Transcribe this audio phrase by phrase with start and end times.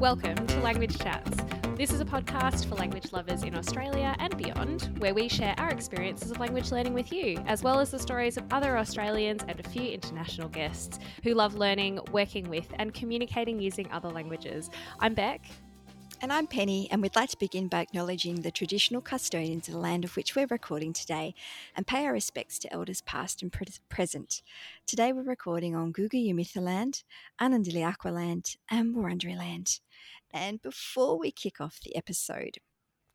[0.00, 1.36] Welcome to Language Chats.
[1.76, 5.68] This is a podcast for language lovers in Australia and beyond, where we share our
[5.68, 9.60] experiences of language learning with you, as well as the stories of other Australians and
[9.60, 14.70] a few international guests who love learning, working with, and communicating using other languages.
[15.00, 15.42] I'm Beck.
[16.22, 19.80] And I'm Penny, and we'd like to begin by acknowledging the traditional custodians of the
[19.80, 21.34] land of which we're recording today
[21.74, 24.42] and pay our respects to elders past and pre- present.
[24.86, 27.04] Today we're recording on Guugu Yimithirr land,
[27.40, 29.80] Anandili land, and Wurundjeri land.
[30.32, 32.58] And before we kick off the episode,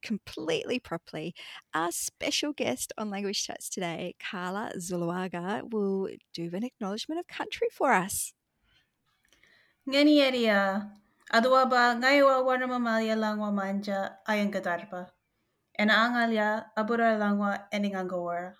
[0.04, 1.34] completely properly,
[1.74, 7.68] our special guest on Language Chats today, Karla Zuluaga, will do an acknowledgement of country
[7.72, 8.34] for us.
[9.90, 10.92] Ngani eria,
[11.34, 15.10] Adwa ba ngaywa wana mamalia langwa manja ayang gadarba.
[15.78, 18.54] And angalia abura langwa eningangawara.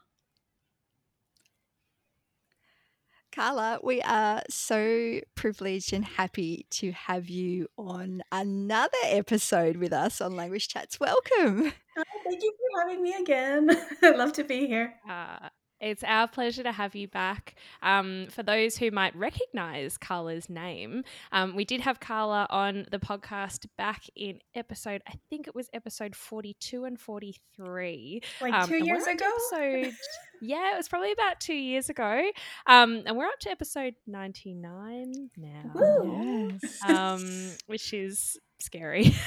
[3.36, 10.22] Karla, we are so privileged and happy to have you on another episode with us
[10.22, 11.02] on Language Chats.
[11.02, 11.74] Welcome.
[11.98, 13.70] Oh, thank you for having me again.
[14.02, 14.94] I'd love to be here.
[15.10, 15.50] Uh,
[15.86, 17.56] it's our pleasure to have you back.
[17.84, 22.98] Um, for those who might recognize Karla's name, um, we did have Karla on the
[22.98, 28.22] podcast back in episode, I think it was episode 42 and 43.
[28.42, 29.32] Like Um, two and we're years ago?
[29.54, 29.94] Episode,
[30.42, 32.30] yeah, it was probably about two years ago.
[32.66, 36.52] Um, and we're up to episode 99 now, Woo.
[36.64, 36.80] Yes.
[36.90, 39.14] um, which is scary.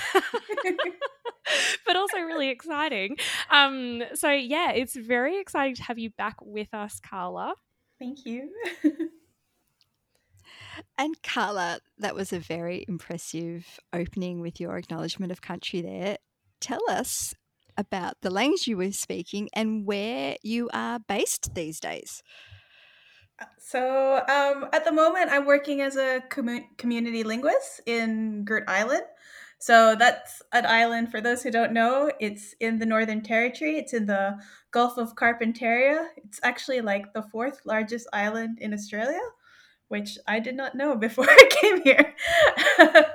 [1.86, 3.16] but also really exciting.
[3.50, 7.54] Um, so yeah, it's very exciting to have you back with us, Karla.
[7.98, 8.50] Thank you.
[10.96, 16.18] And Karla, that was a very impressive opening with your acknowledgement of country there.
[16.60, 17.34] Tell us
[17.76, 22.22] about the language you were speaking and where you are based these days.
[23.58, 29.06] So, um, at the moment, I'm working as a commu- community linguist in Groote Eylandt.
[29.58, 33.76] So, that's an island, for those who don't know, it's in the Northern Territory.
[33.76, 34.38] It's in the
[34.70, 36.06] Gulf of Carpentaria.
[36.16, 39.20] It's actually like the fourth largest island in Australia,
[39.88, 42.14] which I did not know before I came here.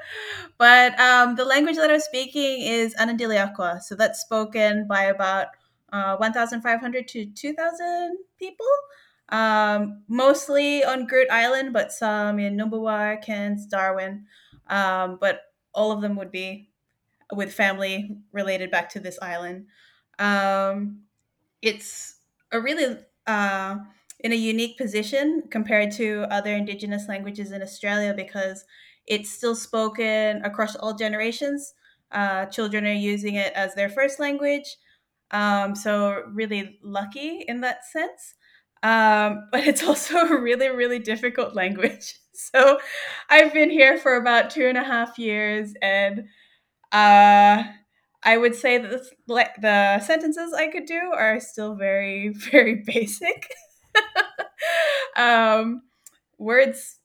[0.58, 3.82] but um, the language that I'm speaking is Anindilyakwa.
[3.82, 5.48] So, that's spoken by about
[5.94, 8.66] uh, 1,500 to 2,000 people
[9.30, 14.26] um, mostly on Groote Eylandt, but some in Numbulwar, Cairns, Darwin.
[14.68, 15.42] Um, but
[15.74, 16.70] all of them would be
[17.32, 19.68] with family related back to this island.
[20.20, 21.04] Um,
[21.62, 22.20] it's
[22.52, 22.98] a really
[23.28, 23.78] uh,
[24.20, 28.66] in a unique position compared to other Indigenous languages in Australia because
[29.08, 31.74] it's still spoken across all generations.
[32.12, 34.78] Uh, children are using it as their first language.
[35.32, 38.36] Um, so, really lucky in that sense
[38.84, 42.16] um, but it's also a really, really difficult language.
[42.54, 42.80] So
[43.30, 46.22] I've been here for about two and a half years, and
[46.92, 47.64] uh,
[48.24, 48.92] I would say that
[49.28, 53.52] the, the sentences I could do are still very, very basic.
[55.16, 55.84] um,
[56.38, 57.00] words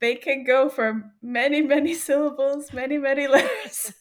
[0.00, 3.92] they can go for many, many syllables, many, many letters.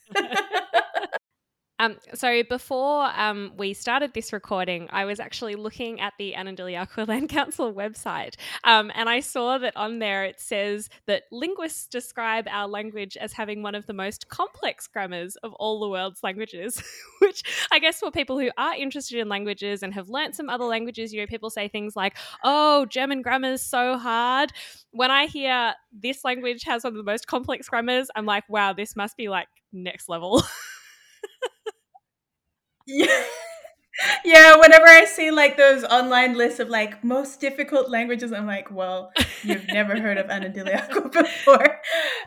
[1.80, 7.08] Um, so before um, we started this recording, I was actually looking at the Anindilyakwa
[7.08, 12.48] Land Council website, um, and I saw that on there it says that linguists describe
[12.50, 16.82] our language as having one of the most complex grammars of all the world's languages.
[17.22, 20.66] Which I guess for people who are interested in languages and have learnt some other
[20.66, 24.52] languages, you know, people say things like, "Oh, German grammar is so hard."
[24.92, 28.74] When I hear this language has one of the most complex grammars, I'm like, "Wow,
[28.74, 30.44] this must be like next level."
[32.86, 33.24] Yeah.
[34.26, 38.72] Yeah, whenever I see like those online lists of like most difficult languages, I'm like,
[38.72, 39.12] well,
[39.44, 41.80] you've never heard of Anindilyakwa before.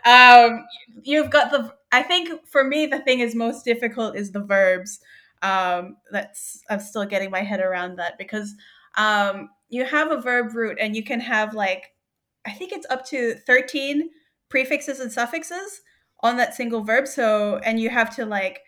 [0.05, 0.65] Um,
[1.03, 5.01] you've got the, I think for me, the thing is most difficult is the verbs.
[5.43, 8.55] Um, that's, I'm still getting my head around that because
[8.97, 11.95] um, you have a verb root and you can have like,
[12.47, 14.11] I think it's up to 13
[14.49, 15.83] prefixes and suffixes
[16.21, 17.07] on that single verb.
[17.09, 18.61] So, and you have to like,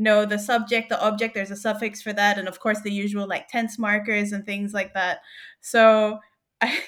[0.00, 3.28] know the subject, the object, there's a suffix for that, and of course the usual
[3.28, 5.20] like tense markers and things like that.
[5.60, 6.20] So
[6.60, 6.78] I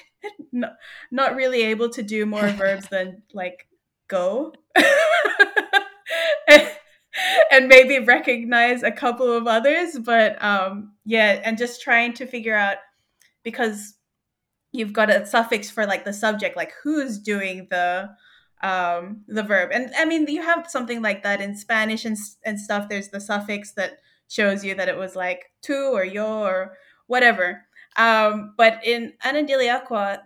[0.51, 0.73] not,
[1.11, 3.67] not really able to do more verbs than like
[4.07, 4.53] go.
[6.47, 6.71] and,
[7.51, 12.55] and maybe recognize a couple of others, but um yeah, and just trying to figure
[12.55, 12.77] out
[13.43, 13.95] because
[14.71, 18.09] you've got a suffix for like the subject, like who's doing the
[18.63, 19.69] um, the verb.
[19.73, 22.89] And I mean, you have something like that in Spanish and, and stuff.
[22.89, 23.99] There's the suffix that
[24.29, 26.77] shows you that it was like tu or yo or
[27.07, 27.65] whatever.
[27.97, 30.19] Um, but in Anindilyakwa,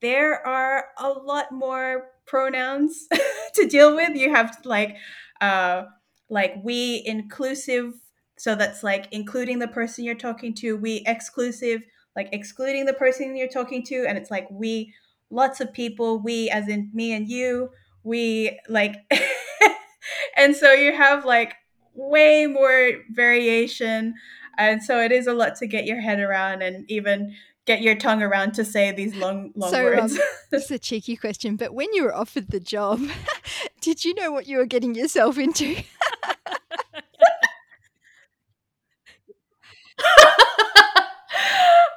[0.00, 3.08] there are a lot more pronouns
[3.54, 4.14] to deal with.
[4.14, 4.96] You have like
[5.40, 5.84] uh
[6.28, 7.94] like we inclusive
[8.36, 11.82] so that's like including the person you're talking to, we exclusive
[12.14, 14.94] like excluding the person you're talking to and it's like we
[15.30, 17.70] lots of people, we as in me and you,
[18.04, 18.96] we like
[20.36, 21.54] and so you have like
[21.94, 24.14] way more variation
[24.56, 27.34] and so it is a lot to get your head around and even
[27.68, 30.14] get your tongue around to say these long long so, words.
[30.14, 30.20] Um,
[30.50, 33.00] this is a cheeky question, but when you were offered the job,
[33.80, 35.76] did you know what you were getting yourself into?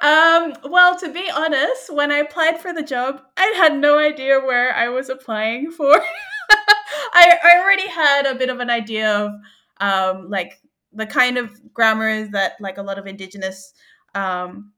[0.02, 4.40] Um, well, to be honest, when I applied for the job, I had no idea
[4.40, 5.94] where I was applying for.
[7.14, 9.32] I, I already had a bit of an idea of
[9.80, 10.60] um, like
[10.92, 13.74] the kind of grammars that like a lot of indigenous
[14.14, 14.72] um,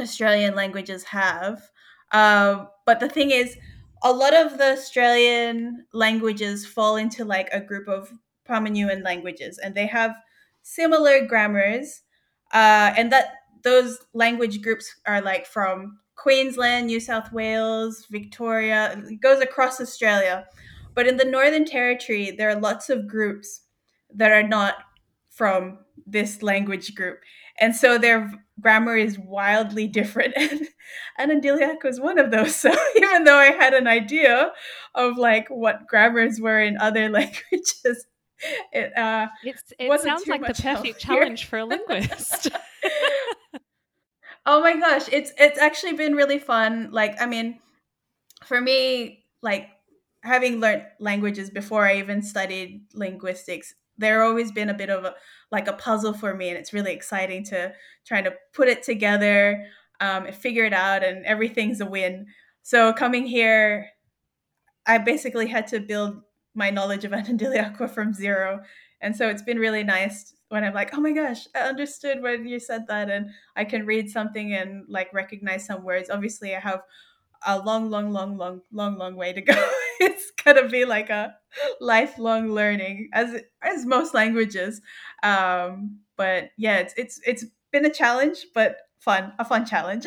[0.00, 1.62] Australian languages have.
[2.10, 3.56] Uh, but the thing is,
[4.02, 8.10] a lot of the Australian languages fall into like a group of
[8.44, 10.14] Pama-Nyuan languages, and they have
[10.62, 12.02] similar grammars,
[12.52, 13.34] uh, and that
[13.64, 19.02] those language groups are like from Queensland, New South Wales, Victoria.
[19.10, 20.46] It goes across Australia,
[20.94, 23.62] but in the Northern Territory, there are lots of groups
[24.14, 24.76] that are not
[25.30, 27.18] from this language group,
[27.58, 28.30] and so their
[28.60, 30.34] grammar is wildly different.
[30.36, 30.68] And
[31.18, 32.54] Anandiliak was one of those.
[32.64, 34.52] So even though I had an idea
[34.94, 38.06] of like what grammars were in other languages,
[38.72, 42.50] it uh, it's, it sounds like the perfect challenge for a linguist.
[44.46, 46.90] Oh my gosh, it's it's actually been really fun.
[46.92, 47.60] Like, I mean,
[48.44, 49.68] for me, like
[50.22, 55.14] having learned languages before I even studied linguistics, there always been a bit of a
[55.50, 57.72] like a puzzle for me and it's really exciting to
[58.04, 59.64] try to put it together
[60.00, 62.26] um, figure it out and everything's a win
[62.62, 63.88] so coming here
[64.86, 66.20] i basically had to build
[66.54, 68.60] my knowledge of Anandili from zero
[69.04, 72.46] and so it's been really nice when i'm like oh my gosh i understood when
[72.46, 76.10] you said that and i can read something and like recognize some words.
[76.10, 76.82] Obviously i have
[77.46, 79.54] a long long long long long long way to go.
[80.00, 81.36] It's gonna be like a
[81.80, 84.80] lifelong learning as as most languages.
[85.22, 90.06] Um but yeah it's it's it's been a challenge but fun a fun challenge.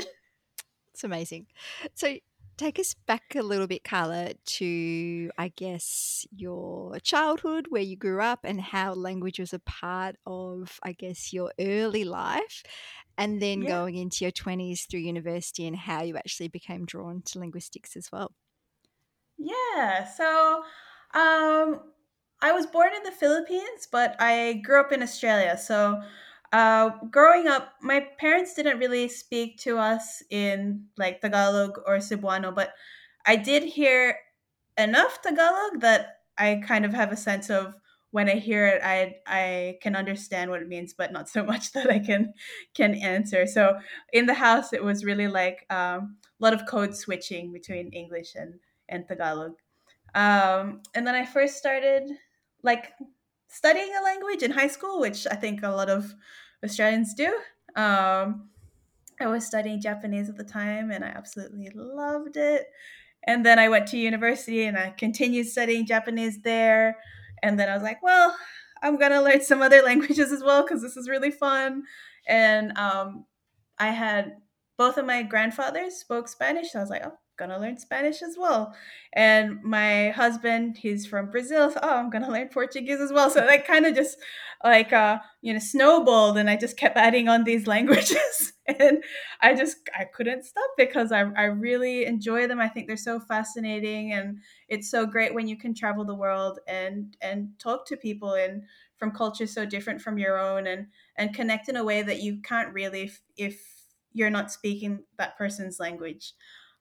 [0.93, 1.45] It's amazing.
[1.93, 2.17] So
[2.57, 8.21] take us back a little bit karla to i guess your childhood where you grew
[8.21, 12.63] up and how language was a part of i guess your early life
[13.17, 13.69] and then yeah.
[13.69, 18.11] going into your 20s through university and how you actually became drawn to linguistics as
[18.11, 18.31] well
[19.37, 20.05] yeah.
[20.05, 20.63] So,
[21.13, 21.81] um,
[22.41, 25.57] I was born in the Philippines, but I grew up in Australia.
[25.57, 26.01] So,
[26.51, 32.53] uh, growing up, my parents didn't really speak to us in like Tagalog or Cebuano,
[32.53, 32.73] but
[33.25, 34.17] I did hear
[34.77, 37.73] enough Tagalog that I kind of have a sense of
[38.11, 41.73] when I hear it, I I can understand what it means, but not so much
[41.73, 42.33] that I can
[42.73, 43.45] can answer.
[43.45, 43.79] So
[44.13, 48.35] in the house, it was really like um, a lot of code switching between English
[48.35, 48.55] and
[48.89, 49.53] and Tagalog.
[50.15, 52.09] Um, and then I first started
[52.63, 52.93] like
[53.47, 56.13] studying a language in high school, which I think a lot of
[56.63, 57.33] Australians do.
[57.75, 58.49] Um,
[59.19, 62.67] I was studying Japanese at the time and I absolutely loved it.
[63.23, 66.97] And then I went to university and I continued studying Japanese there.
[67.43, 68.35] And then I was like, well,
[68.81, 71.83] I'm going to learn some other languages as well because this is really fun.
[72.27, 73.25] And um,
[73.79, 74.37] I had
[74.77, 76.71] both of my grandfathers spoke Spanish.
[76.71, 78.73] So I was like, oh, gonna learn Spanish as well.
[79.13, 83.29] And my husband, he's from Brazil, so oh, I'm gonna learn Portuguese as well.
[83.29, 84.17] So that kind of just
[84.63, 88.53] like uh, you know, snowballed and I just kept adding on these languages.
[88.67, 89.03] and
[89.41, 92.59] I just I couldn't stop because I, I really enjoy them.
[92.59, 96.59] I think they're so fascinating and it's so great when you can travel the world
[96.67, 98.63] and and talk to people and
[98.97, 102.41] from cultures so different from your own and and connect in a way that you
[102.41, 103.61] can't really if, if
[104.13, 106.33] you're not speaking that person's language.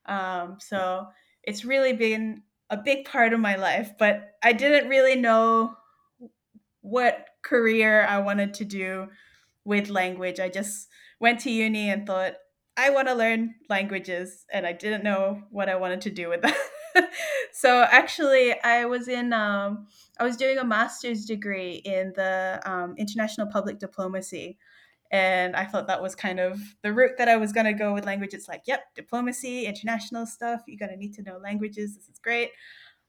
[0.06, 1.08] Um, so
[1.42, 5.76] it's really been a big part of my life, but I didn't really know
[6.80, 9.08] what career I wanted to do
[9.64, 10.40] with language.
[10.40, 10.88] I just
[11.20, 12.34] went to uni and thought,
[12.76, 16.42] I want to learn languages, and I didn't know what I wanted to do with
[16.42, 16.56] that.
[17.52, 19.86] so actually, I was in, um,
[20.20, 24.58] I was doing a master's degree in the um, international public diplomacy
[25.10, 27.94] and I thought that was kind of the route that I was going to go
[27.94, 28.34] with language.
[28.34, 30.62] It's like, yep, diplomacy, international stuff.
[30.66, 31.96] You're going to need to know languages.
[31.96, 32.50] This is great.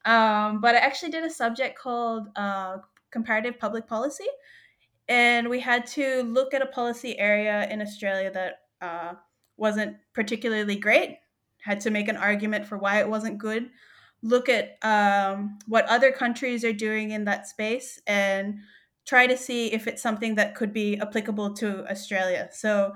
[0.06, 2.78] Um, but I actually did a subject called uh,
[3.12, 4.28] comparative public policy.
[5.10, 9.14] And we had to look at a policy area in Australia that uh,
[9.58, 11.18] wasn't particularly great,
[11.62, 13.70] had to make an argument for why it wasn't good.
[14.22, 18.60] look at um, what other countries are doing in that space and
[19.08, 22.50] try to see if it's something that could be applicable to Australia.
[22.52, 22.94] So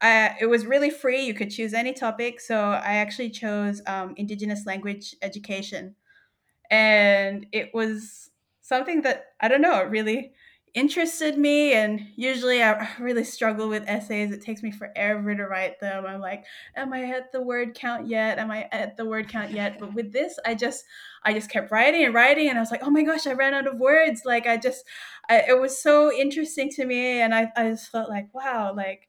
[0.00, 1.22] I, it was really free.
[1.22, 2.40] You could choose any topic.
[2.40, 5.94] So I actually chose um, Indigenous language education.
[6.70, 10.32] And it was something that, I don't know, really
[10.74, 14.32] interested me and usually I really struggle with essays.
[14.32, 16.06] It takes me forever to write them.
[16.06, 18.38] I'm like, am I at the word count yet?
[18.38, 19.78] Am I at the word count yet?
[19.78, 20.84] But with this, I just
[21.24, 23.52] I just kept writing and writing and I was like, oh my gosh, I ran
[23.52, 24.22] out of words.
[24.24, 24.84] Like I just
[25.28, 29.08] I, it was so interesting to me and I, I just felt like, wow, like,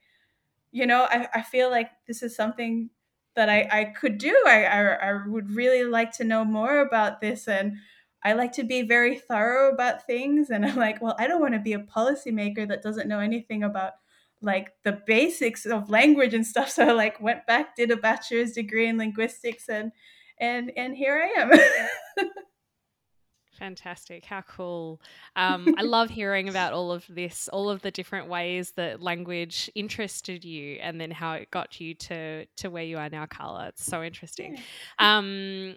[0.72, 2.89] you know, I, I feel like this is something
[3.36, 4.36] that I, I could do.
[4.46, 7.77] I, I I would really like to know more about this and
[8.24, 10.50] I like to be very thorough about things.
[10.50, 13.63] And I'm like, well, I don't want to be a policymaker that doesn't know anything
[13.63, 13.94] about
[14.42, 16.70] like the basics of language and stuff.
[16.74, 19.92] So I like went back, did a bachelor's degree in linguistics and
[20.39, 22.27] and and here I am.
[23.60, 24.25] Fantastic.
[24.25, 25.00] How cool.
[25.36, 29.70] Um, I love hearing about all of this, all of the different ways that language
[29.75, 33.68] interested you and then how it got you to to where you are now, Karla.
[33.68, 34.58] It's so interesting.
[35.00, 35.75] Um,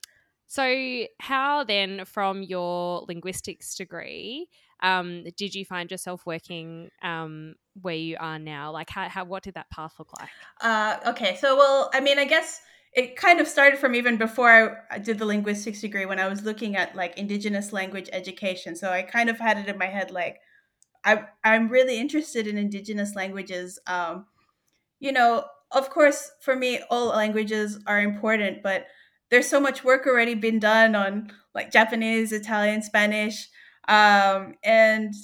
[0.48, 4.48] so, how then, from your linguistics degree,
[4.82, 8.72] um, did you find yourself working um, where you are now?
[8.72, 10.28] Like, how, how what did that path look like?
[10.60, 12.60] Uh, okay, so well, I mean, I guess
[12.92, 16.44] it kind of started from even before I did the linguistics degree when I was
[16.44, 18.74] looking at like indigenous language education.
[18.74, 20.38] So I kind of had it in my head like
[21.04, 23.78] I I'm really interested in indigenous languages.
[23.86, 24.26] Um,
[24.98, 28.86] you know, of course, for me, all languages are important, but
[29.30, 33.48] there's so much work already been done on like Japanese, Italian, Spanish,
[33.88, 35.14] um, and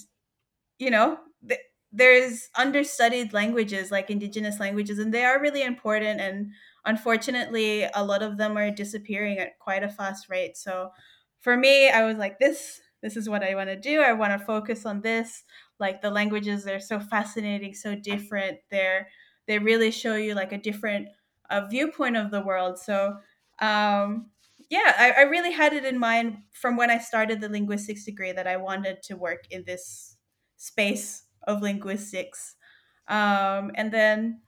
[0.78, 1.18] you know
[1.48, 1.60] th-
[1.92, 6.20] there's understudied languages like indigenous languages, and they are really important.
[6.20, 6.52] And
[6.84, 10.56] unfortunately, a lot of them are disappearing at quite a fast rate.
[10.56, 10.90] So
[11.40, 14.00] for me, I was like, this this is what I want to do.
[14.00, 15.42] I want to focus on this.
[15.78, 18.58] Like the languages, they're so fascinating, so different.
[18.70, 19.08] They're
[19.48, 21.08] they really show you like a different
[21.50, 22.78] a viewpoint of the world.
[22.78, 23.16] So
[23.62, 24.26] um,
[24.68, 28.32] yeah, I, I really had it in mind from when I started the linguistics degree
[28.32, 30.16] that I wanted to work in this
[30.56, 32.56] space of linguistics.
[33.08, 34.40] Um, and then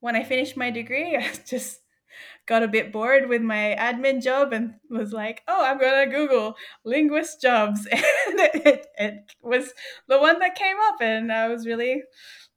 [0.00, 1.80] when I finished my degree, I just
[2.46, 6.16] got a bit bored with my admin job and was like, oh, I'm going to
[6.16, 7.86] Google linguist jobs.
[8.28, 9.72] And it, it, was
[10.08, 10.96] the one that came up.
[11.00, 12.02] And I was really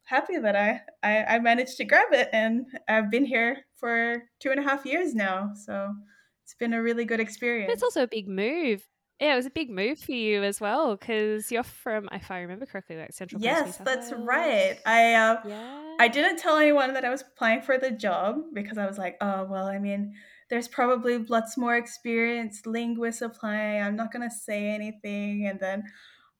[0.05, 2.29] happy that I, I, I managed to grab it.
[2.31, 5.51] And I've been here for two and a half years now.
[5.53, 5.93] So
[6.43, 7.73] it's been a really good experience.
[7.73, 8.87] It's also a big move.
[9.19, 12.41] Yeah, it was a big move for you as well because you're from, if I
[12.41, 13.41] remember correctly, like Central.
[13.41, 14.77] Yes, that's right.
[14.85, 15.95] I uh, yeah.
[16.01, 19.15] I didn't tell anyone that I was applying for the job because I was like,
[19.21, 20.13] oh well, I mean,
[20.49, 23.81] there's probably lots more experienced linguists applying.
[23.81, 25.85] I'm not gonna say anything, and then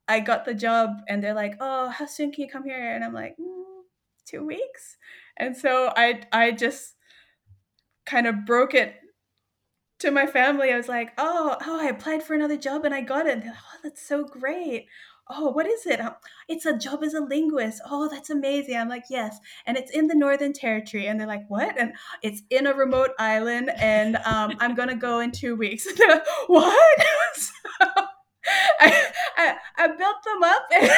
[0.07, 2.93] I got the job, and they're like, oh, how soon can you come here?
[2.93, 3.63] And I'm like, mm,
[4.25, 4.97] two weeks,
[5.37, 6.95] and so I I just
[8.05, 8.95] kind of broke it
[9.99, 10.71] to my family.
[10.71, 13.53] I was like, "Oh, oh, I applied for another job and I got it." Like,
[13.53, 14.87] oh, that's so great.
[15.27, 15.99] Oh, what is it?
[16.01, 16.15] Oh,
[16.47, 17.81] it's a job as a linguist.
[17.89, 18.77] Oh, that's amazing.
[18.77, 21.07] I'm like, yes, and it's in the Northern Territory.
[21.07, 21.79] And they're like, what?
[21.79, 25.87] And it's in a remote island, and um, I'm gonna go in two weeks.
[26.47, 27.05] What?
[27.35, 27.51] so,
[28.79, 30.91] I, I, I built them up, and,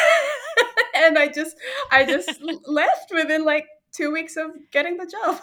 [0.95, 1.57] and I just
[1.91, 5.41] I just left within like two weeks of getting the job.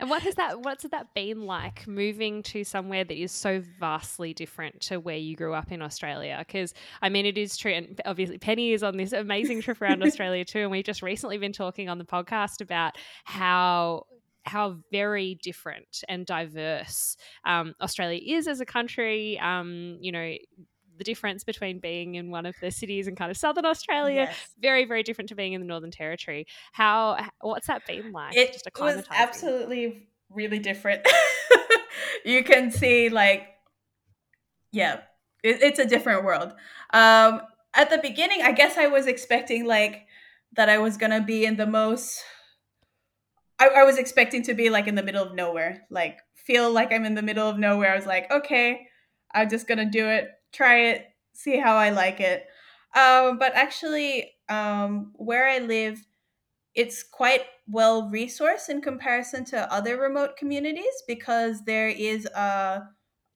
[0.00, 4.32] And what has that what's that been like moving to somewhere that is so vastly
[4.32, 6.36] different to where you grew up in Australia?
[6.38, 10.02] Because I mean it is true and obviously Penny is on this amazing trip around
[10.02, 14.06] Australia too and we've just recently been talking on the podcast about how
[14.44, 19.38] how very different and diverse um, Australia is as a country.
[19.38, 20.34] Um, you know,
[21.00, 24.36] the difference between being in one of the cities in kind of southern Australia, yes.
[24.60, 26.46] very very different to being in the Northern Territory.
[26.72, 28.36] How what's that been like?
[28.36, 31.06] It Just was absolutely really different.
[32.24, 33.48] you can see like,
[34.72, 35.00] yeah,
[35.42, 36.52] it, it's a different world.
[36.92, 37.40] Um,
[37.72, 40.06] at the beginning, I guess I was expecting like
[40.52, 42.22] that I was gonna be in the most.
[43.60, 46.92] I, I was expecting to be like in the middle of nowhere, like feel like
[46.92, 47.92] I'm in the middle of nowhere.
[47.92, 48.88] I was like, okay,
[49.32, 52.44] I'm just gonna do it try it, see how I like it.
[52.94, 56.04] Um, but actually, um, where I live,
[56.74, 62.82] it's quite well resourced in comparison to other remote communities because there is a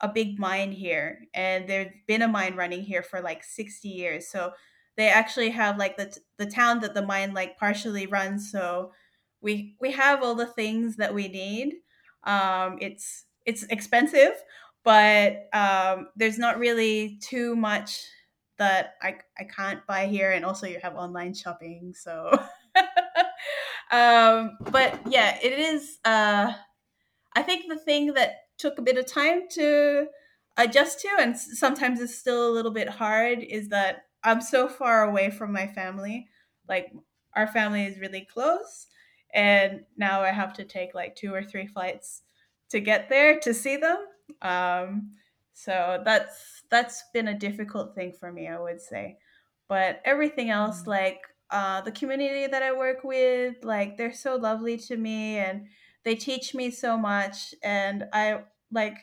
[0.00, 4.28] a big mine here, and there's been a mine running here for like sixty years.
[4.28, 4.52] So
[4.96, 8.50] they actually have like the the town that the mine like partially runs.
[8.50, 8.92] So
[9.44, 11.74] we we have all the things that we need.
[12.24, 14.32] Um, it's it's expensive,
[14.82, 18.00] but um, there's not really too much
[18.58, 22.30] that I, I can't buy here and also you have online shopping so
[23.90, 26.52] um, but yeah it is uh,
[27.34, 30.06] i think the thing that took a bit of time to
[30.56, 35.02] adjust to and sometimes it's still a little bit hard is that i'm so far
[35.02, 36.28] away from my family
[36.68, 36.92] like
[37.34, 38.86] our family is really close
[39.34, 42.22] and now i have to take like two or three flights
[42.70, 43.98] to get there to see them
[44.42, 45.12] um,
[45.52, 49.18] so that's that's been a difficult thing for me, I would say.
[49.68, 50.88] But everything else, mm.
[50.88, 55.66] like uh, the community that I work with, like they're so lovely to me and
[56.04, 57.54] they teach me so much.
[57.62, 58.40] And I
[58.72, 58.96] like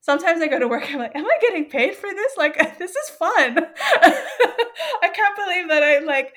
[0.00, 2.36] sometimes I go to work, I'm like, am I getting paid for this?
[2.36, 3.58] Like, this is fun.
[4.02, 6.34] I can't believe that I like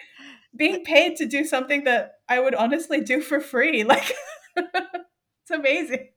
[0.56, 3.84] being paid to do something that I would honestly do for free.
[3.88, 4.14] Like,
[4.56, 6.10] it's amazing.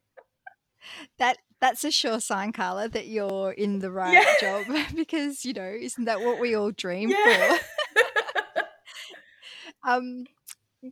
[1.18, 4.34] That that's a sure sign, Karla, that you're in the right yeah.
[4.40, 7.58] job because you know, isn't that what we all dream yeah.
[7.58, 8.62] for?
[9.90, 10.24] um,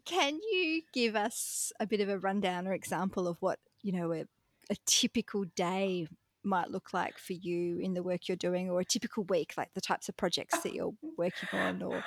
[0.05, 4.13] can you give us a bit of a rundown or example of what you know
[4.13, 4.25] a,
[4.71, 6.07] a typical day
[6.43, 9.73] might look like for you in the work you're doing, or a typical week, like
[9.75, 12.05] the types of projects that you're working on, or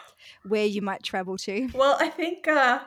[0.48, 1.70] where you might travel to?
[1.74, 2.80] Well, I think uh,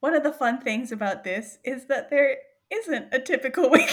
[0.00, 2.36] one of the fun things about this is that there
[2.70, 3.90] isn't a typical week.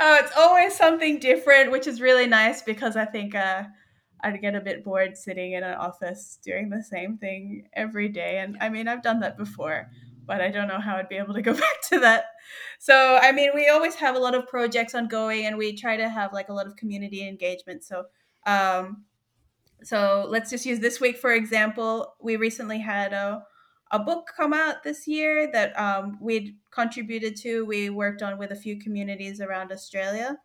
[0.00, 3.64] uh, it's always something different, which is really nice because I think uh,
[4.20, 8.38] I'd get a bit bored sitting in an office doing the same thing every day.
[8.38, 9.90] And I mean, I've done that before,
[10.24, 12.26] but I don't know how I'd be able to go back to that.
[12.78, 16.08] So, I mean, we always have a lot of projects ongoing and we try to
[16.08, 17.84] have like a lot of community engagement.
[17.84, 18.04] So,
[18.46, 19.04] um,
[19.82, 22.14] so let's just use this week for example.
[22.20, 23.42] We recently had a
[23.92, 27.66] a book come out this year that um, we'd contributed to.
[27.66, 30.38] We worked on with a few communities around Australia.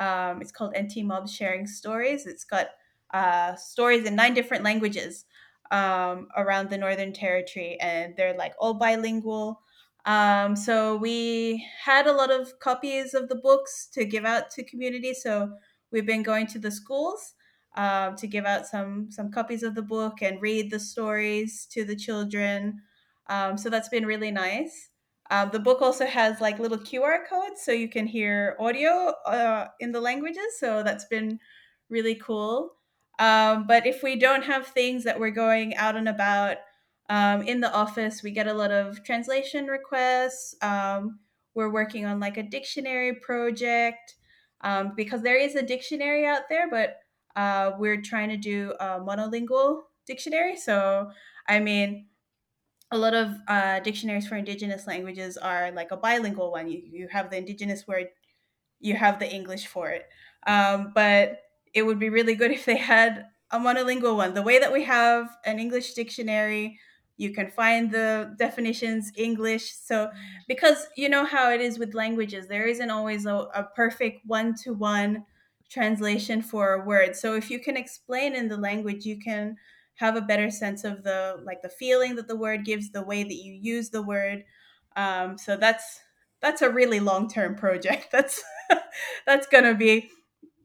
[0.00, 2.26] Um, it's called NT Mob Sharing Stories.
[2.26, 2.70] It's got
[3.14, 5.24] uh, stories in nine different languages
[5.70, 9.62] um, around the Northern Territory, and they're like all bilingual.
[10.04, 14.64] Um, so we had a lot of copies of the books to give out to
[14.64, 15.22] communities.
[15.22, 15.52] So
[15.92, 17.34] we've been going to the schools
[17.76, 21.84] um, to give out some some copies of the book and read the stories to
[21.84, 22.82] the children.
[23.28, 24.90] Um, so that's been really nice.
[25.30, 29.68] Um, the book also has like little QR codes, so you can hear audio uh,
[29.78, 30.58] in the languages.
[30.58, 31.38] So that's been
[31.88, 32.74] really cool.
[33.20, 36.56] Um, but if we don't have things that we're going out and about
[37.08, 40.56] um, in the office, we get a lot of translation requests.
[40.62, 41.20] Um,
[41.54, 44.16] we're working on like a dictionary project
[44.96, 46.98] because there is a dictionary out there, but
[47.36, 50.56] uh, we're trying to do a monolingual dictionary.
[50.56, 51.10] So,
[51.48, 52.06] I mean,
[52.90, 56.68] a lot of uh, dictionaries for indigenous languages are like a bilingual one.
[56.68, 58.08] You, you have the indigenous word,
[58.80, 60.08] you have the English for it.
[60.46, 61.42] Um, but
[61.74, 64.34] it would be really good if they had a monolingual one.
[64.34, 66.78] The way that we have an English dictionary,
[67.16, 69.74] you can find the definitions English.
[69.74, 70.10] So,
[70.48, 74.54] because you know how it is with languages, there isn't always a, a perfect one
[74.62, 75.24] to one
[75.68, 77.14] translation for a word.
[77.14, 79.56] So if you can explain in the language, you can
[79.96, 83.22] have a better sense of the like the feeling that the word gives, the way
[83.22, 84.44] that you use the word.
[84.96, 86.00] Um, so that's
[86.40, 88.08] that's a really long term project.
[88.12, 88.42] That's
[89.26, 90.10] that's gonna be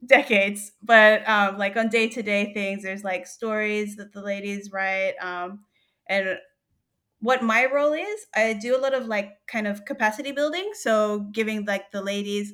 [0.06, 0.72] decades.
[0.82, 5.14] But um, like on day to day things, there's like stories that the ladies write,
[5.20, 5.60] um,
[6.08, 6.38] and
[7.20, 10.70] what my role is, I do a lot of like kind of capacity building.
[10.74, 12.52] So giving like the ladies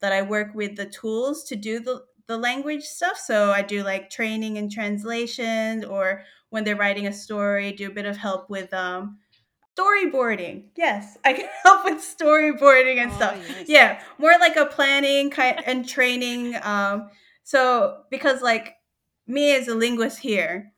[0.00, 3.18] that I work with the tools to do the the language stuff.
[3.18, 7.94] So I do like training and translation, or when they're writing a story, do a
[7.94, 9.18] bit of help with um,
[9.78, 10.64] storyboarding.
[10.76, 13.38] Yes, I can help with storyboarding and oh, stuff.
[13.48, 13.68] Yes.
[13.68, 16.56] Yeah, more like a planning kind and training.
[16.62, 17.10] Um,
[17.42, 18.76] so because like
[19.26, 20.72] me as a linguist here,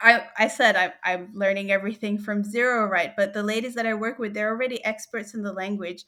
[0.00, 3.14] I, I said I, I'm learning everything from zero, right?
[3.16, 6.04] But the ladies that I work with, they're already experts in the language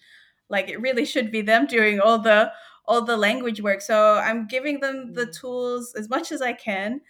[0.48, 2.52] like it really should be them doing all the
[2.86, 5.32] all the language work so i'm giving them the mm.
[5.32, 7.00] tools as much as i can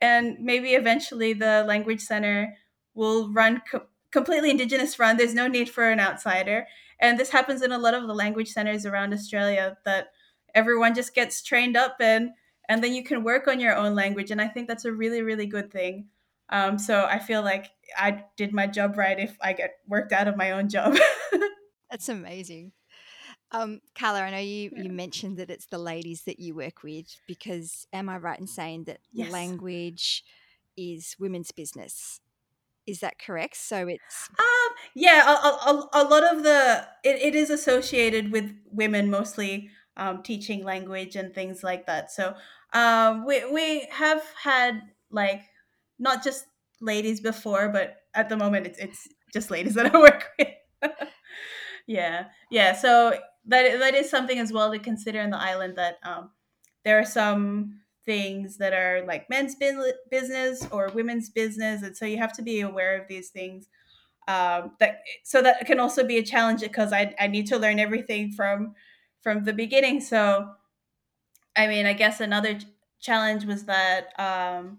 [0.00, 2.54] and maybe eventually the language center
[2.94, 6.66] will run co- completely indigenous run there's no need for an outsider
[7.00, 10.12] and this happens in a lot of the language centers around australia that
[10.54, 12.34] everyone just gets trained up in,
[12.68, 15.22] and then you can work on your own language and i think that's a really
[15.22, 16.06] really good thing
[16.50, 20.28] um, so i feel like i did my job right if i get worked out
[20.28, 20.96] of my own job
[21.90, 22.72] that's amazing
[23.52, 24.84] um, Karla, I know you, yeah.
[24.84, 28.46] you mentioned that it's the ladies that you work with because am I right in
[28.46, 29.30] saying that yes.
[29.30, 30.24] language
[30.76, 32.20] is women's business?
[32.86, 33.56] Is that correct?
[33.56, 38.52] So it's um yeah, a, a, a lot of the it, it is associated with
[38.70, 39.70] women mostly.
[39.96, 42.10] um, teaching language and things like that.
[42.10, 42.34] So
[42.72, 45.42] um, we we have had like
[45.98, 46.46] not just
[46.80, 50.48] ladies before, but at the moment it's it's just ladies that I work with.
[51.86, 52.74] yeah, yeah.
[52.74, 53.14] So
[53.46, 56.30] that that is something as well to consider in the island that um,
[56.84, 62.18] there are some things that are like men's business or women's business, and so you
[62.18, 63.68] have to be aware of these things.
[64.28, 67.78] Um, that so that can also be a challenge because I I need to learn
[67.78, 68.74] everything from
[69.20, 70.00] from the beginning.
[70.00, 70.50] So,
[71.56, 72.58] I mean, I guess another
[73.00, 74.78] challenge was that um,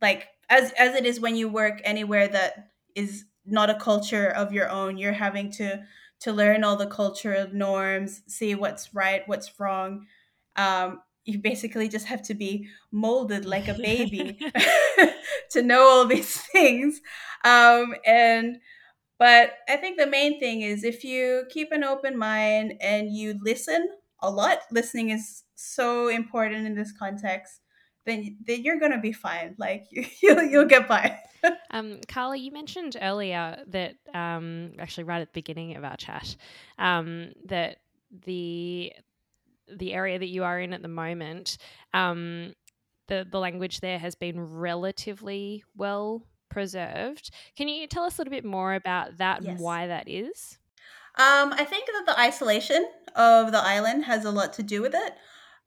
[0.00, 4.52] like as as it is when you work anywhere that is not a culture of
[4.52, 5.82] your own, you're having to
[6.20, 10.06] to learn all the cultural norms, see what's right, what's wrong.
[10.54, 14.38] Um, you basically just have to be molded like a baby
[15.50, 17.00] to know all these things.
[17.44, 18.58] Um, and
[19.18, 23.38] but I think the main thing is if you keep an open mind and you
[23.40, 23.88] listen
[24.20, 27.60] a lot, listening is so important in this context.
[28.04, 29.54] Then, then you're gonna be fine.
[29.58, 31.20] Like you, you'll, you'll get by.
[31.70, 36.34] um, Karla, you mentioned earlier that um, actually right at the beginning of our chat
[36.78, 37.78] um, that
[38.24, 38.92] the
[39.78, 41.58] the area that you are in at the moment,
[41.94, 42.54] um,
[43.08, 47.30] the the language there has been relatively well preserved.
[47.56, 49.50] Can you tell us a little bit more about that yes.
[49.50, 50.58] and why that is?
[51.18, 54.94] Um, I think that the isolation of the island has a lot to do with
[54.94, 55.12] it.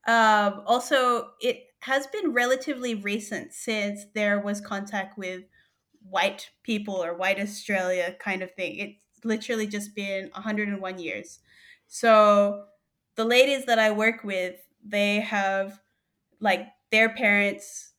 [0.10, 5.44] Um, also, it has been relatively recent since there was contact with
[6.10, 8.80] white people or white Australia kind of thing.
[8.80, 11.40] It's literally just been 101 years.
[11.88, 12.66] So
[13.16, 15.82] the ladies that I work with, they have
[16.40, 17.94] like their parents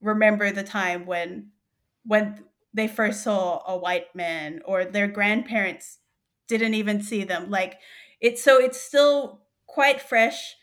[0.00, 1.52] remember the time when
[2.04, 2.44] when
[2.74, 5.98] they first saw a white man or their grandparents
[6.48, 7.50] didn't even see them.
[7.50, 7.80] Like
[8.20, 10.56] it's so it's still quite fresh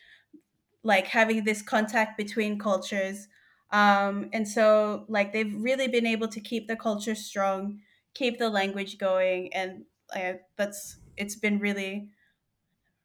[0.83, 3.27] like having this contact between cultures.
[3.71, 7.81] Um, and so like they've really been able to keep the culture strong
[8.13, 12.11] keep the language going and uh, that's it's been really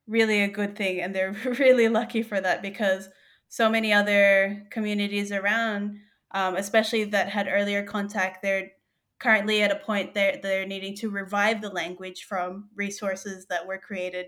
[0.09, 3.09] really a good thing and they're really lucky for that because
[3.49, 5.99] so many other communities around
[6.33, 8.71] um, especially that had earlier contact they're
[9.19, 13.79] currently at a point that they're needing to revive the language from resources that were
[13.79, 14.27] created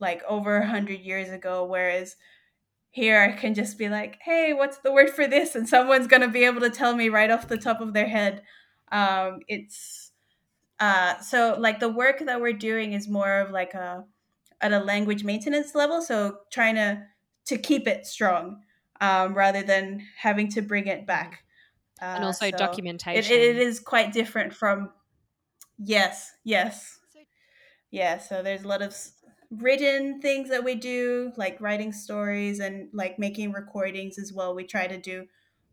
[0.00, 2.16] like over 100 years ago whereas
[2.90, 5.54] here I can just be like, hey, what's the word for this?
[5.54, 8.08] And someone's going to be able to tell me right off the top of their
[8.08, 8.42] head.
[8.90, 10.10] Um, it's
[10.80, 14.04] uh, so like the work that we're doing is more of like a
[14.60, 16.02] at a language maintenance level.
[16.02, 17.04] So trying to
[17.46, 18.62] to keep it strong
[19.00, 21.44] um, rather than having to bring it back.
[22.00, 23.36] Uh, and also so documentation.
[23.36, 24.90] It, it is quite different from.
[25.78, 26.32] Yes.
[26.44, 26.98] Yes.
[27.90, 28.18] Yeah.
[28.18, 28.94] So there's a lot of
[29.50, 34.54] written things that we do, like writing stories and like making recordings as well.
[34.54, 35.26] We try to do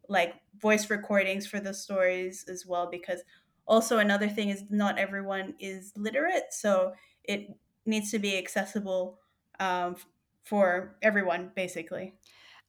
[0.08, 3.22] like voice recordings for the stories as well because
[3.66, 6.94] also another thing is not everyone is literate, so
[7.24, 7.48] it
[7.86, 9.20] needs to be accessible
[9.60, 9.96] um,
[10.44, 12.14] for everyone basically.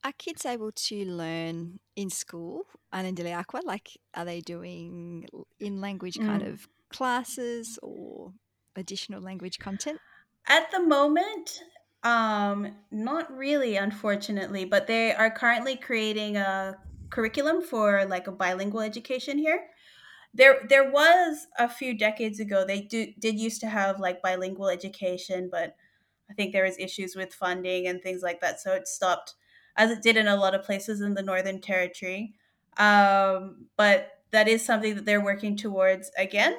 [0.05, 3.65] Are kids able to learn in school Anindilyakwa?
[3.65, 5.27] Like, are they doing
[5.59, 6.53] in language kind mm.
[6.53, 8.33] of classes or
[8.77, 9.99] additional language content?
[10.47, 11.61] At the moment,
[12.05, 16.77] um, not really, unfortunately, but they are currently creating a
[17.11, 19.67] curriculum for like a bilingual education here.
[20.37, 22.65] There, there was a few decades ago.
[22.65, 25.77] They do did used to have like bilingual education, but
[26.31, 29.35] I think there was issues with funding and things like that, so it stopped,
[29.77, 32.35] as it did in a lot of places in the Northern Territory.
[32.79, 36.59] Um, but that is something that they're working towards again.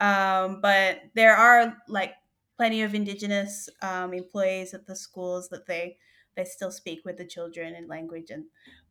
[0.00, 2.14] Um, but there are like
[2.56, 5.98] plenty of indigenous um, employees at the schools that they
[6.36, 8.46] they still speak with the children in language and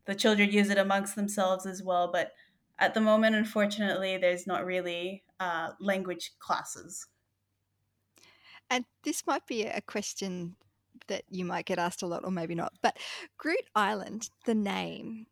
[0.06, 2.32] the children use it amongst themselves as well but
[2.79, 7.07] at the moment unfortunately there's not really uh, language classes
[8.69, 10.55] and this might be a question
[11.07, 12.97] that you might get asked a lot or maybe not but
[13.38, 15.27] Groote Eylandt the name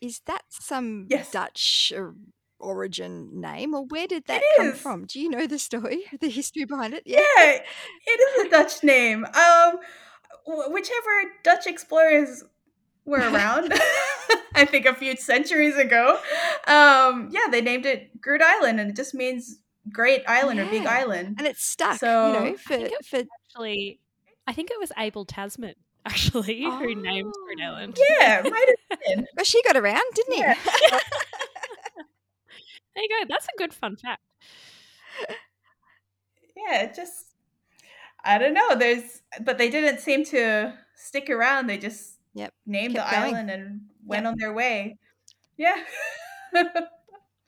[0.00, 1.30] is that some yes.
[1.30, 1.92] dutch
[2.64, 5.04] origin name, or where did that come from?
[5.04, 7.02] Do you know the story, the history behind it?
[7.06, 7.60] Yeah, yeah
[8.06, 9.24] it is a Dutch name.
[9.24, 9.78] Um,
[10.46, 11.10] whichever
[11.42, 12.44] Dutch explorers
[13.04, 13.72] were around,
[14.54, 16.18] I think a few centuries ago.
[16.66, 19.58] Um, yeah, they named it Groote Eylandt, and it just means
[19.92, 20.66] great island yeah.
[20.66, 21.98] or big island, and it's stuck.
[21.98, 24.00] So, you know, for, for actually,
[24.46, 25.74] I think it was Abel Tasman
[26.06, 26.78] actually oh.
[26.78, 27.98] who named Groote Eylandt.
[28.10, 29.26] Yeah, might have been.
[29.36, 30.54] well, she got around, didn't yeah.
[30.54, 30.98] he?
[32.94, 33.26] There you go.
[33.28, 34.22] That's a good fun fact.
[36.56, 37.34] Yeah, just
[38.24, 38.76] I don't know.
[38.76, 41.66] There's, but they didn't seem to stick around.
[41.66, 42.52] They just Yep.
[42.66, 43.34] named Kept the going.
[43.34, 44.98] island and went on their way.
[45.56, 45.76] Yeah.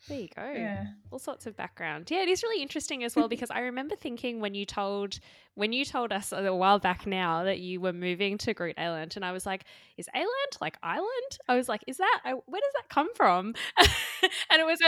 [0.08, 0.52] There you go.
[0.54, 0.84] yeah.
[1.10, 2.08] All sorts of background.
[2.10, 5.18] Yeah, it is really interesting as well because I remember thinking when you told
[5.54, 9.16] when you told us a while back now that you were moving to Groote Eylandt,
[9.16, 9.64] and I was like,
[9.96, 14.60] "Is Island like island?" I was like, "Is that where does that come from?" and
[14.60, 14.78] it was.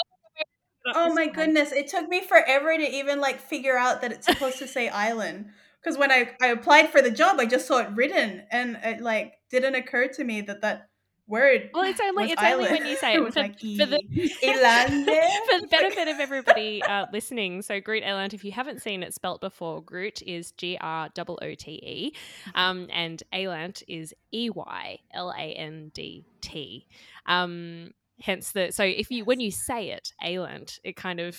[0.94, 1.72] Oh my goodness!
[1.72, 5.46] It took me forever to even like figure out that it's supposed to say island.
[5.82, 9.00] Because when I, I applied for the job, I just saw it written, and it
[9.00, 10.87] like didn't occur to me that that
[11.28, 11.70] word.
[11.72, 12.68] Well, it's only it's island.
[12.68, 14.28] only when you say it it for, like for the "E-
[15.50, 17.62] for the benefit of everybody uh, listening.
[17.62, 21.38] So Groote Eylandt, if you haven't seen it spelt before, Groote is G R O
[21.40, 22.12] O T E,
[22.54, 26.86] um, and Eylandt is E Y L A N D T.
[27.26, 31.38] Um, hence the so if you when you say it, Aland, it kind of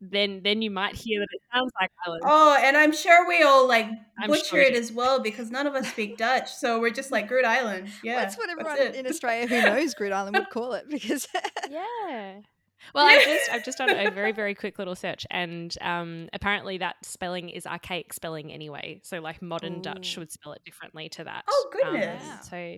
[0.00, 2.22] then then you might hear that it sounds like island.
[2.24, 3.86] Oh, and I'm sure we all like
[4.18, 7.10] I'm butcher sure it as well because none of us speak Dutch, so we're just
[7.10, 7.88] like Groote Eylandt.
[8.04, 8.94] Yeah, that's what everyone it.
[8.94, 11.26] in Australia who knows Groote Eylandt would call it because
[11.70, 12.40] Yeah.
[12.94, 16.78] Well, I've just I've just done a very very quick little search, and um, apparently
[16.78, 19.00] that spelling is archaic spelling anyway.
[19.02, 21.44] So like modern Dutch would spell it differently to that.
[21.48, 22.22] Oh, Um, goodness.
[22.24, 22.38] Wow.
[22.48, 22.76] so Oh,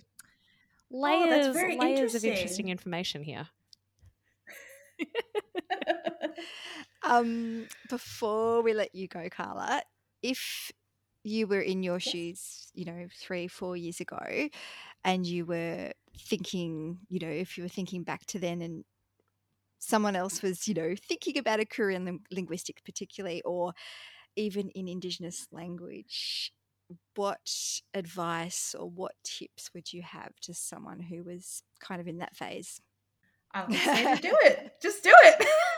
[0.90, 2.32] layers that's very layers of interesting.
[2.32, 3.46] interesting information here.
[7.02, 9.82] um, before we let you go, Karla,
[10.22, 10.70] if
[11.24, 14.48] you were in your shoes, you know, three, four years ago,
[15.04, 18.84] and you were thinking, you know, if you were thinking back to then and
[19.78, 23.72] someone else was, you know, thinking about a career in ling- linguistics, particularly, or
[24.36, 26.52] even in Indigenous language,
[27.14, 32.18] what advice or what tips would you have to someone who was kind of in
[32.18, 32.80] that phase?
[33.52, 34.72] I would say to do it.
[34.80, 35.46] Just do it.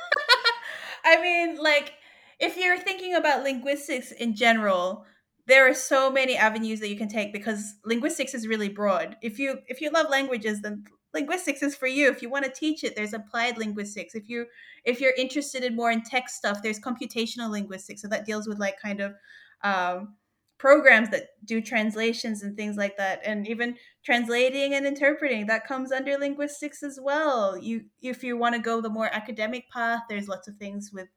[1.05, 1.95] I mean, like,
[2.39, 5.05] if you're thinking about linguistics in general,
[5.47, 9.17] there are so many avenues that you can take because linguistics is really broad.
[9.23, 10.85] If you if you love languages, then
[11.15, 12.09] linguistics is for you.
[12.11, 14.15] If you want to teach it, there's applied linguistics.
[14.15, 14.47] If you
[14.85, 18.03] if you're interested in more in tech stuff, there's computational linguistics.
[18.03, 19.15] So that deals with like kind of
[19.63, 20.15] um,
[20.63, 25.91] programs that do translations and things like that, and even translating and interpreting that comes
[25.91, 27.59] under linguistics as well.
[27.59, 31.09] You if you want to go the more academic path there's lots of things with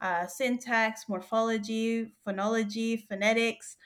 [0.00, 3.76] uh, syntax morphology phonology phonetics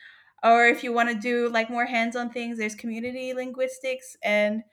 [0.43, 4.63] or if you want to do like more hands-on things there's community linguistics and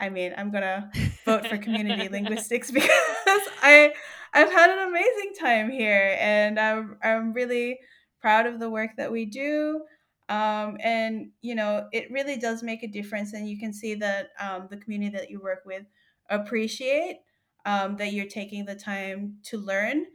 [0.00, 0.90] i mean i'm gonna
[1.24, 3.92] vote for community linguistics because i
[4.32, 7.78] i've had an amazing time here and i'm, I'm really
[8.24, 9.82] proud of the work that we do
[10.28, 14.30] um, and you know it really does make a difference and you can see that
[14.40, 15.84] um, the community that you work with
[16.30, 17.18] appreciate
[17.66, 20.06] um, that you're taking the time to learn.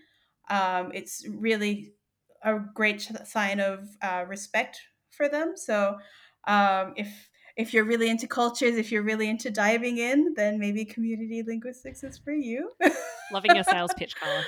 [0.49, 1.93] Um, it's really
[2.43, 5.53] a great sign of uh, respect for them.
[5.55, 5.97] So
[6.47, 10.85] um, if if you're really into cultures if you're really into diving in then maybe
[10.85, 12.71] community linguistics is for you.
[13.31, 14.43] Loving your sales pitch, Karla.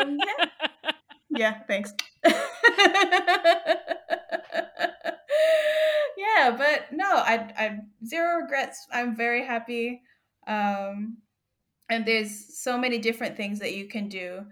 [0.00, 0.68] um, yeah
[1.30, 1.92] yeah, thanks.
[2.24, 2.34] yeah,
[6.56, 8.86] but no, I I zero regrets.
[8.92, 10.02] I'm very happy.
[10.46, 11.18] Um
[11.88, 14.44] and there's so many different things that you can do.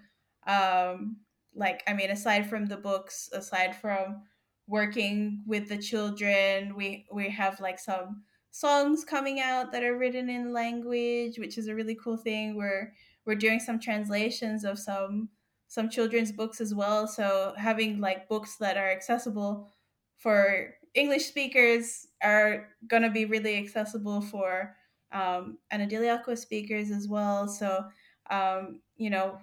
[0.47, 1.19] Um
[1.55, 4.23] like I mean aside from the books, aside from
[4.67, 10.29] working with the children, we we have like some songs coming out that are written
[10.31, 12.57] in language, which is a really cool thing.
[12.57, 12.93] We're
[13.27, 15.29] we're doing some translations of some
[15.69, 17.07] some children's books as well.
[17.07, 19.69] So having like books that are accessible
[20.17, 24.75] for English speakers are going to be really accessible for
[25.13, 27.47] um, Anindilyakwa speakers as well.
[27.47, 27.85] So,
[28.31, 29.39] um, you know,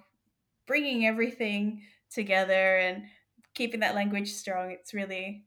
[0.66, 3.04] bringing everything together and
[3.54, 5.44] keeping that language strong, it's really,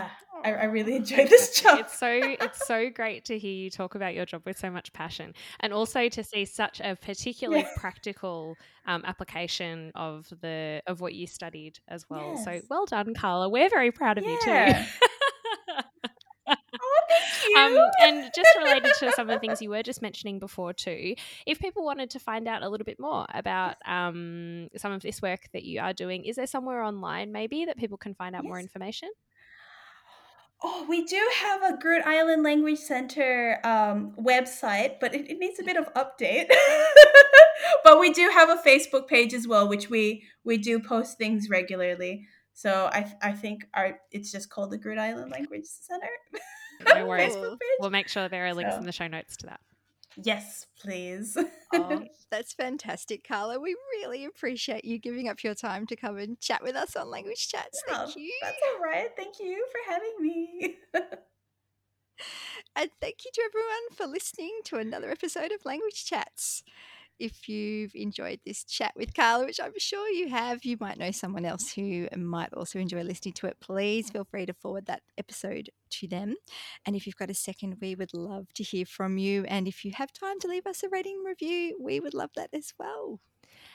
[0.00, 0.08] uh,
[0.44, 1.78] I, I really enjoy this job.
[1.80, 4.92] It's so it's so great to hear you talk about your job with so much
[4.92, 7.68] passion, and also to see such a particularly Yeah.
[7.76, 12.36] practical um, application of the of what you studied as well.
[12.36, 13.48] So well done, Karla.
[13.48, 14.30] We're very proud of Yeah.
[14.30, 14.84] you too.
[16.48, 16.54] oh,
[17.08, 17.56] thank you.
[17.78, 21.14] Um, and just related to some of the things you were just mentioning before too,
[21.46, 25.22] if people wanted to find out a little bit more about um, some of this
[25.22, 28.44] work that you are doing, is there somewhere online maybe that people can find out
[28.44, 29.08] more information?
[30.66, 35.60] Oh, we do have a Groote Eylandt Language Center um, website, but it, it needs
[35.60, 36.46] a bit of update.
[37.84, 41.50] but we do have a Facebook page as well, which we we do post things
[41.50, 42.26] regularly.
[42.54, 46.08] So I I think our it's just called the Groote Eylandt Language Center.
[46.86, 47.34] No worries.
[47.36, 47.58] Page.
[47.78, 49.60] We'll make sure there are links So- in the show notes to that.
[50.22, 51.36] Yes, please.
[51.74, 53.58] oh, that's fantastic, Karla.
[53.58, 57.10] We really appreciate you giving up your time to come and chat with us on
[57.10, 57.82] Language Chats.
[57.88, 58.38] Yeah, Thank oh, you.
[58.42, 59.08] That's all right.
[59.16, 60.76] Thank you for having me.
[62.76, 66.62] and thank you to everyone for listening to another episode of Language Chats.
[67.18, 71.10] If you've enjoyed this chat with Karla, which I'm sure you have, you might know
[71.10, 73.58] someone else who might also enjoy listening to it.
[73.60, 76.34] Please feel free to forward that episode to them.
[76.86, 79.44] And if you've got a second, we would love to hear from you.
[79.44, 82.50] And if you have time to leave us a rating review, we would love that
[82.52, 83.20] as well.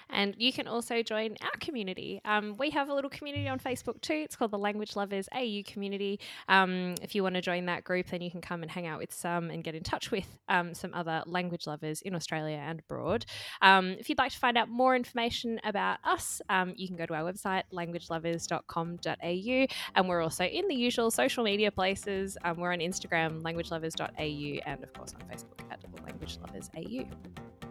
[0.10, 2.22] And you can also join our community.
[2.26, 4.13] Um, we have a little community on Facebook too.
[4.13, 6.19] It's called the Language Lovers AU Community.
[6.48, 9.00] Um, if you want to join that group, then you can come and hang out
[9.00, 12.80] with some and get in touch with um, some other language lovers in Australia and
[12.80, 13.26] abroad.
[13.62, 17.06] Um, if you'd like to find out more information about us, um, you can go
[17.06, 19.67] to our website, languagelovers.com.au.
[19.95, 22.38] And we're also in the usual social media places.
[22.43, 27.68] Um, we're on Instagram, languagelovers.au, and of course on Facebook at Language Lovers AU.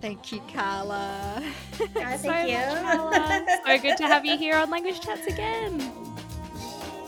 [0.00, 1.42] Thank you, Karla.
[1.94, 2.82] Guys, thank so you.
[2.82, 3.46] Karla.
[3.66, 5.92] so good to have you here on Language Chats again.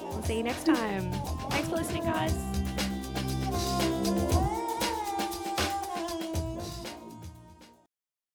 [0.02, 1.12] We'll see you next time.
[1.50, 2.34] Thanks for listening, guys.